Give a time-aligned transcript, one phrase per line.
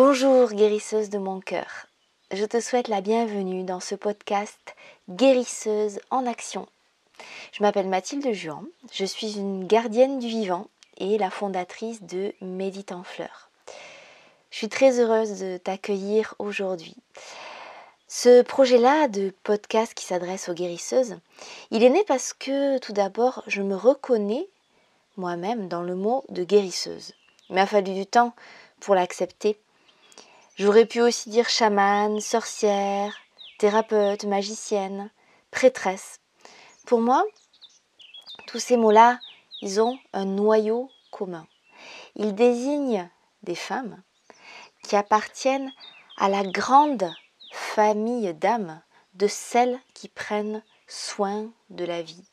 [0.00, 1.88] Bonjour guérisseuse de mon cœur.
[2.30, 4.76] Je te souhaite la bienvenue dans ce podcast
[5.10, 6.68] Guérisseuse en action.
[7.50, 12.92] Je m'appelle Mathilde Juan, je suis une gardienne du vivant et la fondatrice de Médite
[12.92, 13.50] en fleurs.
[14.52, 16.94] Je suis très heureuse de t'accueillir aujourd'hui.
[18.06, 21.18] Ce projet-là de podcast qui s'adresse aux guérisseuses,
[21.72, 24.48] il est né parce que tout d'abord, je me reconnais
[25.16, 27.14] moi-même dans le mot de guérisseuse.
[27.50, 28.32] Il m'a fallu du temps
[28.78, 29.58] pour l'accepter.
[30.58, 33.14] J'aurais pu aussi dire chamane, sorcière,
[33.58, 35.08] thérapeute, magicienne,
[35.52, 36.18] prêtresse.
[36.84, 37.24] Pour moi,
[38.48, 39.20] tous ces mots-là,
[39.62, 41.46] ils ont un noyau commun.
[42.16, 43.08] Ils désignent
[43.44, 44.02] des femmes
[44.82, 45.72] qui appartiennent
[46.16, 47.08] à la grande
[47.52, 48.82] famille d'âmes
[49.14, 52.28] de celles qui prennent soin de la vie,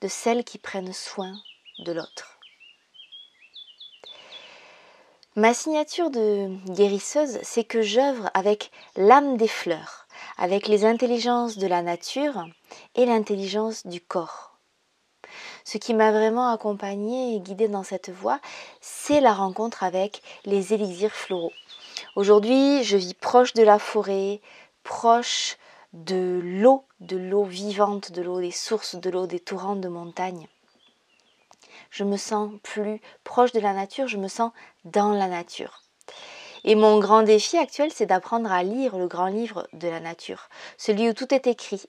[0.00, 1.32] de celles qui prennent soin
[1.78, 2.37] de l'autre.
[5.38, 11.68] Ma signature de guérisseuse, c'est que j'œuvre avec l'âme des fleurs, avec les intelligences de
[11.68, 12.44] la nature
[12.96, 14.58] et l'intelligence du corps.
[15.62, 18.40] Ce qui m'a vraiment accompagnée et guidée dans cette voie,
[18.80, 21.52] c'est la rencontre avec les élixirs floraux.
[22.16, 24.40] Aujourd'hui, je vis proche de la forêt,
[24.82, 25.56] proche
[25.92, 30.48] de l'eau, de l'eau vivante, de l'eau des sources, de l'eau des torrents de montagne.
[31.90, 34.52] Je me sens plus proche de la nature, je me sens
[34.84, 35.82] dans la nature.
[36.64, 40.48] Et mon grand défi actuel, c'est d'apprendre à lire le grand livre de la nature,
[40.76, 41.88] celui où tout est écrit,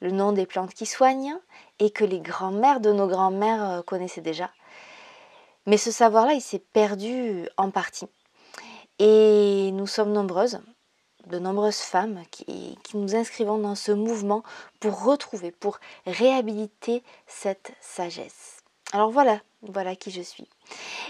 [0.00, 1.36] le nom des plantes qui soignent
[1.78, 4.50] et que les grands-mères de nos grands-mères euh, connaissaient déjà.
[5.66, 8.06] Mais ce savoir-là, il s'est perdu en partie.
[8.98, 10.60] Et nous sommes nombreuses,
[11.26, 14.42] de nombreuses femmes qui, qui, nous inscrivons dans ce mouvement
[14.80, 18.55] pour retrouver, pour réhabiliter cette sagesse.
[18.96, 20.48] Alors voilà, voilà qui je suis.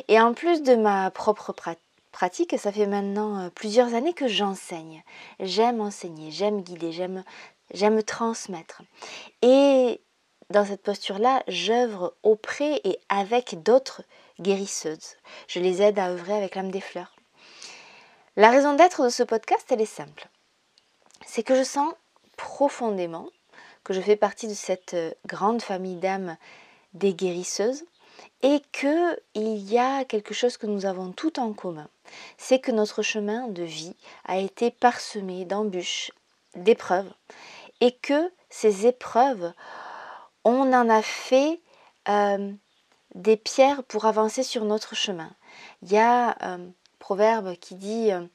[0.09, 1.55] Et en plus de ma propre
[2.11, 5.05] pratique, ça fait maintenant euh, plusieurs années que j'enseigne.
[5.39, 7.23] J'aime enseigner, j'aime guider, j'aime
[7.73, 8.83] j'aime transmettre.
[9.41, 10.01] Et
[10.51, 14.03] dans cette posture-là, j'œuvre auprès et avec d'autres
[14.41, 15.15] guérisseuses.
[15.47, 17.15] Je les aide à œuvrer avec l'âme des fleurs.
[18.35, 20.27] La raison d'être de ce podcast, elle est simple.
[21.25, 21.95] C'est que je sens
[22.37, 23.29] profondément
[23.85, 26.37] que je fais partie de cette euh, grande famille d'âmes
[26.95, 27.85] des guérisseuses
[28.43, 31.89] et que il y a quelque chose que nous avons tout en commun.
[32.39, 36.13] C'est que notre chemin de vie a été parsemé d'embûches,
[36.55, 37.13] d'épreuves
[37.81, 39.53] et que ces épreuves,
[40.45, 41.61] on en a fait
[42.09, 42.53] euh,
[43.15, 45.31] des pierres pour avancer sur notre chemin.
[45.83, 46.61] Il y a un
[46.99, 48.27] proverbe qui dit euh,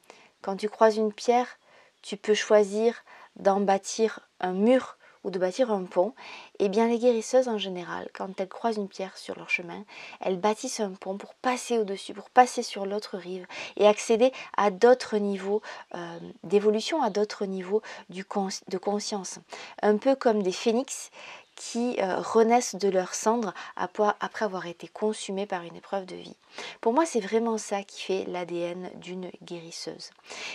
[0.42, 1.58] quand tu croises une pierre,
[2.02, 3.04] tu peux choisir
[3.36, 6.14] d'en bâtir un mur ou de bâtir un pont,
[6.58, 9.84] eh bien les guérisseuses en général, quand elles croisent une pierre sur leur chemin,
[10.20, 13.46] elles bâtissent un pont pour passer au-dessus, pour passer sur l'autre rive
[13.76, 15.62] et accéder à d'autres niveaux
[15.94, 19.38] euh, d'évolution, à d'autres niveaux de conscience.
[19.82, 21.10] Un peu comme des phénix
[21.54, 26.36] qui euh, renaissent de leurs cendres après avoir été consumés par une épreuve de vie.
[26.80, 30.10] Pour moi, c'est vraiment ça qui fait l'ADN d'une guérisseuse.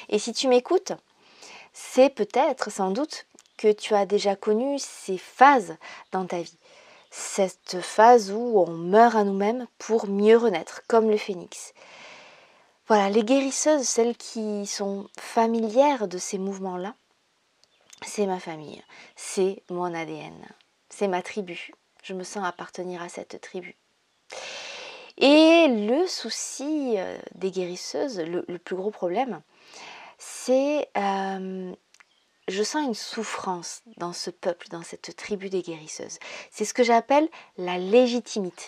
[0.10, 0.94] Et si tu m'écoutes,
[1.74, 3.26] c'est peut-être, sans doute,
[3.58, 5.76] que tu as déjà connu ces phases
[6.12, 6.58] dans ta vie.
[7.10, 11.74] Cette phase où on meurt à nous-mêmes pour mieux renaître, comme le phénix.
[12.88, 16.96] Voilà, les guérisseuses, celles qui sont familières de ces mouvements-là,
[18.06, 18.82] c'est ma famille,
[19.16, 20.34] c'est mon ADN,
[20.90, 21.72] c'est ma tribu.
[22.04, 23.76] Je me sens appartenir à cette tribu.
[25.18, 29.42] Et le souci euh, des guérisseuses, le, plus gros problème,
[30.20, 31.74] c'est euh,
[32.48, 36.20] je sens une souffrance dans ce peuple, dans cette tribu des guérisseuses.
[36.52, 37.28] C'est ce que j'appelle
[37.58, 38.66] la légitimité.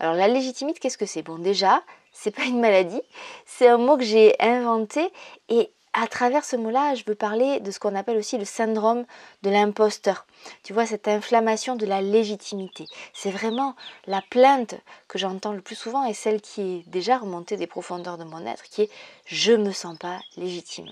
[0.00, 1.22] Alors la légitimité, qu'est-ce que c'est?
[1.22, 3.02] Bon, déjà, c'est pas une maladie,
[3.46, 5.12] c'est un mot que j'ai inventé
[5.48, 9.04] et à travers ce mot-là, je veux parler de ce qu'on appelle aussi le syndrome
[9.42, 10.26] de l'imposteur.
[10.62, 12.86] Tu vois, cette inflammation de la légitimité.
[13.12, 14.74] C'est vraiment la plainte
[15.06, 18.46] que j'entends le plus souvent et celle qui est déjà remontée des profondeurs de mon
[18.46, 18.90] être, qui est
[19.26, 20.90] je me sens pas légitime.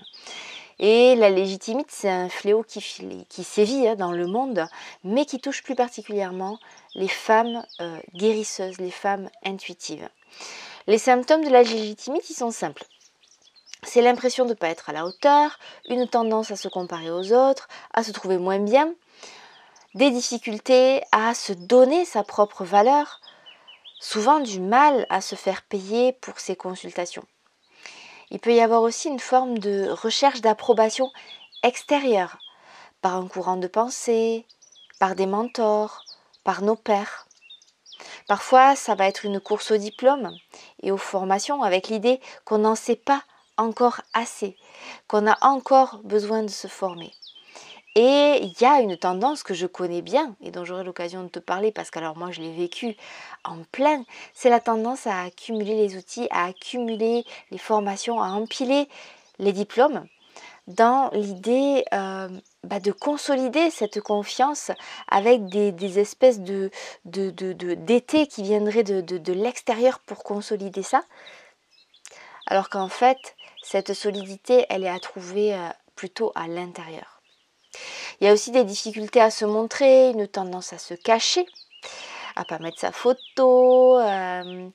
[0.83, 2.81] Et la légitimité, c'est un fléau qui,
[3.43, 4.67] sévit hein, dans le monde,
[5.03, 6.57] mais qui touche plus particulièrement
[6.95, 10.09] les femmes euh, guérisseuses, les femmes intuitives.
[10.87, 12.83] Les symptômes de la légitimité, ils sont simples.
[13.83, 17.31] C'est l'impression de ne pas être à la hauteur, une tendance à se comparer aux
[17.31, 18.91] autres, à se trouver moins bien,
[19.93, 23.21] des difficultés à se donner sa propre valeur,
[23.99, 27.25] souvent du mal à se faire payer pour ses consultations.
[28.31, 31.11] Il peut y avoir aussi une forme de recherche d'approbation
[31.63, 32.37] extérieure
[33.01, 34.45] par un courant de pensée,
[34.99, 36.05] par des mentors,
[36.45, 37.27] par nos pères.
[38.27, 40.31] Parfois, ça va être une course au diplôme
[40.81, 43.21] et aux formations avec l'idée qu'on n'en sait pas
[43.57, 44.57] encore assez,
[45.07, 47.11] qu'on a encore besoin de se former.
[47.95, 51.27] Et il y a une tendance que je connais bien et dont j'aurai l'occasion de
[51.27, 52.95] te parler parce que alors moi je l'ai vécu
[53.43, 58.87] en plein, c'est la tendance à accumuler les outils, à accumuler les formations, à empiler
[59.39, 60.05] les diplômes
[60.67, 62.29] dans l'idée euh,
[62.63, 64.71] bah, de consolider cette confiance
[65.09, 66.71] avec des, espèces de,
[67.03, 71.03] d'été qui viendraient de, de l'extérieur pour consolider ça.
[72.47, 77.20] Alors qu'en fait, cette solidité, elle est à trouver euh, plutôt à l'intérieur.
[78.19, 81.45] Il y a aussi des difficultés à se montrer, une tendance à se cacher,
[82.35, 84.69] à pas mettre sa photo, euh,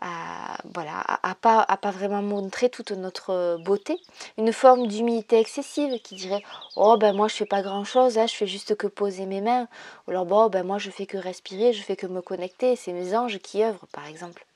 [0.00, 4.00] à, voilà, à, pas, à pas vraiment montrer toute notre beauté.
[4.38, 6.42] Une forme d'humilité excessive qui dirait
[6.76, 9.40] Oh ben moi je fais pas grand chose, hein, je fais juste que poser mes
[9.40, 9.68] mains.
[10.06, 12.92] Ou alors bon ben moi je fais que respirer, je fais que me connecter, c'est
[12.92, 14.46] mes anges qui œuvrent par exemple.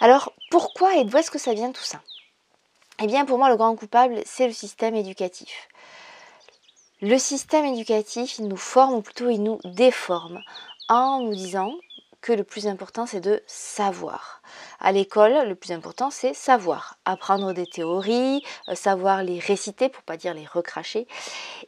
[0.00, 2.00] Alors pourquoi et d'où est-ce que ça vient tout ça?
[3.02, 5.68] Eh bien pour moi le grand coupable c'est le système éducatif.
[7.06, 10.40] Le système éducatif, nous forme, ou plutôt il nous déforme,
[10.88, 11.70] en nous disant
[12.22, 14.40] que le plus important c'est de savoir.
[14.80, 20.02] À l'école, le plus important c'est savoir, apprendre des théories, euh, savoir les réciter pour
[20.04, 21.06] pas dire les recracher.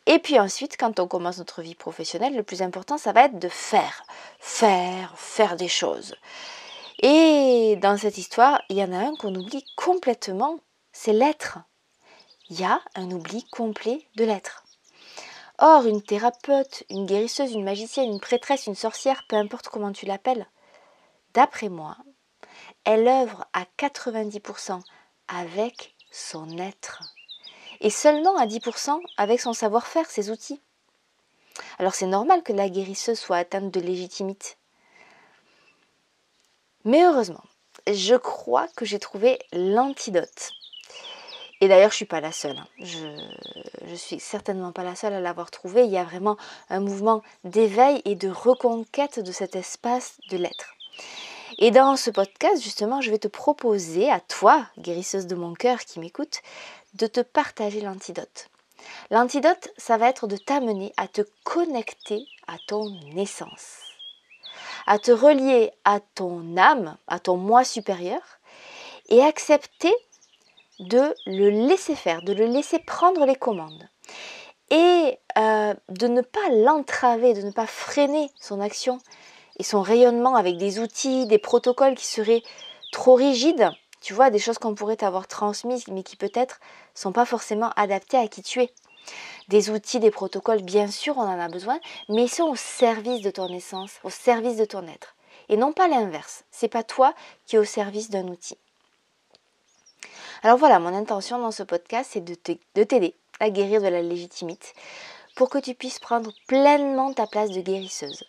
[0.07, 3.39] Et puis ensuite, quand on commence notre vie professionnelle, le plus important ça va être
[3.39, 4.05] de faire,
[4.39, 6.15] faire, faire des choses.
[7.03, 10.61] Et dans cette histoire, il y en a un qu'on oublie complètement,
[10.95, 11.59] c'est l'être.
[12.49, 14.63] Il y a un oubli complet de l'être.
[15.59, 20.05] Or, une thérapeute, une guérisseuse, une magicienne, une prêtresse, une sorcière, peu importe comment tu
[20.05, 20.47] l'appelles,
[21.33, 21.97] d'après moi,
[22.85, 24.81] elle œuvre à 90%
[25.29, 27.03] avec son être
[27.81, 30.61] et seulement à 10% avec son savoir-faire, ses outils.
[31.79, 34.57] Alors c'est normal que la guérisseuse soit atteinte de légitimité.
[36.85, 37.45] Mais heureusement,
[37.91, 40.53] je crois que j'ai trouvé l'antidote
[41.61, 42.59] et d'ailleurs, je suis pas la seule.
[42.59, 42.67] Hein.
[42.79, 43.07] Je,
[43.87, 45.85] je suis certainement pas la seule à l'avoir trouvé.
[45.85, 46.37] Il y a vraiment
[46.69, 50.75] un mouvement d'éveil et de reconquête de cet espace de l'être.
[51.59, 55.79] Et dans ce podcast, justement, je vais te proposer à toi, guérisseuse de mon cœur
[55.81, 56.43] qui m'écoute,
[56.95, 58.49] de te partager l'antidote.
[59.11, 63.81] L'antidote, ça va être de t'amener à te connecter à ton essence,
[64.87, 68.21] à te relier à ton âme, à ton moi supérieur,
[69.09, 69.95] et accepter
[70.79, 73.89] de le laisser faire, de le laisser prendre les commandes
[74.71, 78.99] et euh, de ne pas l'entraver, de ne pas freiner son action
[79.59, 82.43] et son rayonnement avec des outils, des protocoles qui seraient
[82.93, 83.71] trop rigides,
[84.01, 86.61] tu vois, des choses qu'on pourrait t'avoir transmises mais qui peut-être
[86.95, 88.73] sont pas forcément adaptées à qui tu es.
[89.49, 93.23] Des outils, des protocoles, bien sûr, on en a besoin, mais ils sont au service
[93.23, 95.15] de ton essence, au service de ton être.
[95.49, 96.45] Et non pas l'inverse.
[96.51, 97.15] C'est pas toi
[97.47, 98.59] qui es au service d'un outil.
[100.47, 102.35] Alors voilà, mon intention dans ce podcast, c'est de
[102.85, 104.69] t'aider à guérir de la légitimité
[105.35, 108.23] pour que tu puisses prendre pleinement ta place de guérisseuse,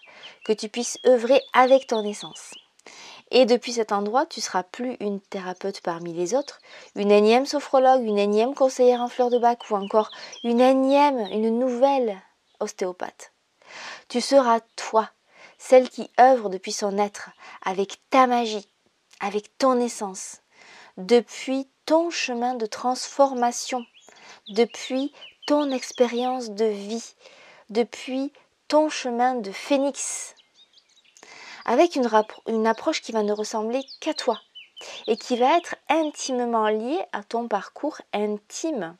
[0.44, 2.56] que tu puisses œuvrer avec ton essence.
[3.30, 6.60] Et depuis cet endroit, tu seras plus une thérapeute parmi les autres,
[6.96, 10.10] une énième sophrologue, une énième conseillère en fleurs de bac ou encore
[10.44, 12.20] une énième, une nouvelle
[12.60, 13.32] ostéopathe.
[14.10, 15.08] Tu seras toi,
[15.60, 17.30] celle qui œuvre depuis son être,
[17.64, 18.68] avec ta magie,
[19.20, 20.38] avec ton essence,
[20.98, 23.86] depuis ton chemin de transformation,
[24.50, 25.14] depuis
[25.48, 27.16] ton expérience de vie,
[27.70, 28.34] depuis
[28.68, 30.36] ton chemin de phénix,
[31.64, 34.38] avec une, approche qui va ne ressembler qu'à toi
[35.08, 38.98] et qui va être intimement liée à ton parcours intime.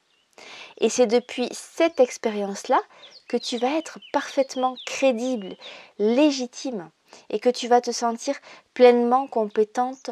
[0.78, 2.80] Et c'est depuis cette expérience-là
[3.28, 5.58] que tu vas être parfaitement crédible,
[6.00, 6.90] légitime,
[7.30, 8.38] et que tu vas te sentir
[8.74, 10.10] pleinement compétente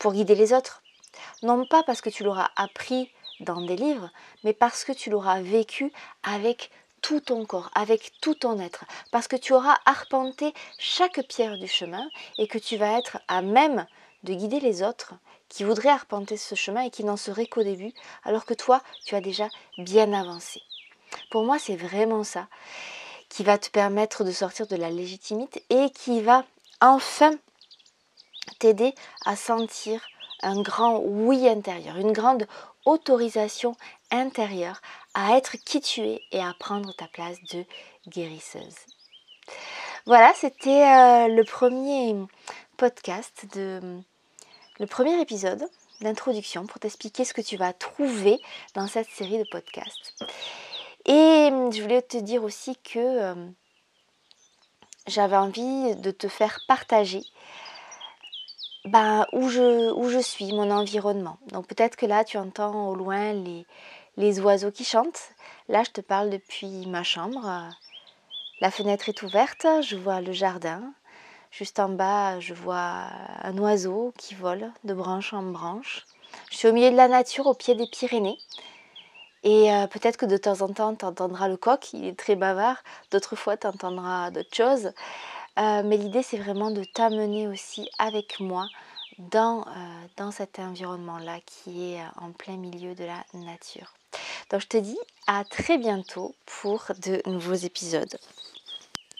[0.00, 0.82] pour guider les autres,
[1.42, 4.10] non pas parce que tu l'auras appris dans des livres,
[4.44, 5.92] mais parce que tu l'auras vécu
[6.22, 6.70] avec
[7.02, 11.68] tout ton corps, avec tout ton être, parce que tu auras arpenté chaque pierre du
[11.68, 12.08] chemin
[12.38, 13.86] et que tu vas être à même
[14.24, 15.14] de guider les autres
[15.48, 17.92] qui voudraient arpenter ce chemin et qui n'en seraient qu'au début,
[18.24, 20.62] alors que toi, tu as déjà bien avancé.
[21.30, 22.48] Pour moi, c'est vraiment ça
[23.28, 26.44] qui va te permettre de sortir de la légitimité et qui va
[26.80, 27.32] enfin
[28.58, 28.94] t'aider
[29.24, 30.00] à sentir
[30.42, 32.46] un grand oui intérieur, une grande
[32.84, 33.74] autorisation
[34.10, 34.80] intérieure
[35.14, 37.64] à être qui tu es et à prendre ta place de
[38.08, 38.76] guérisseuse.
[40.06, 42.14] Voilà, c'était euh, le premier
[42.76, 43.46] podcast
[44.78, 45.66] le premier épisode
[46.00, 48.38] d'introduction pour t'expliquer ce que tu vas trouver
[48.74, 50.14] dans cette série de podcasts.
[51.06, 53.34] Et je voulais te dire aussi que euh,
[55.06, 57.22] j'avais envie de te faire partager
[58.86, 61.38] ben, où, je, où je suis, mon environnement.
[61.52, 63.66] Donc peut-être que là, tu entends au loin les,
[64.16, 65.30] les oiseaux qui chantent.
[65.68, 67.68] Là, je te parle depuis ma chambre.
[68.60, 70.82] La fenêtre est ouverte, je vois le jardin.
[71.50, 73.08] Juste en bas, je vois
[73.42, 76.06] un oiseau qui vole de branche en branche.
[76.50, 78.38] Je suis au milieu de la nature, au pied des Pyrénées.
[79.42, 82.34] Et euh, peut-être que de temps en temps, tu entendras le coq, il est très
[82.34, 82.82] bavard.
[83.10, 84.90] D'autres fois, tu entendras d'autres choses.
[85.58, 88.68] Euh, mais l'idée, c'est vraiment de t'amener aussi avec moi
[89.18, 93.94] dans, euh, dans cet environnement-là qui est en plein milieu de la nature.
[94.50, 98.16] Donc je te dis à très bientôt pour de nouveaux épisodes.